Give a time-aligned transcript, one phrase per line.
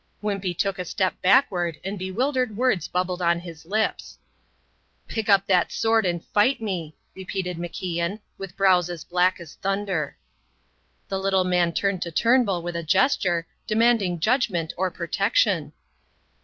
[0.23, 4.17] Wimpey took a step backward, and bewildered words bubbled on his lips.
[5.07, 10.17] "Pick up that sword and fight me," repeated MacIan, with brows as black as thunder.
[11.07, 15.71] The little man turned to Turnbull with a gesture, demanding judgement or protection.